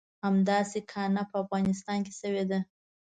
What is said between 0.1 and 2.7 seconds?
همداسې کانه په افغانستان کې شوې ده.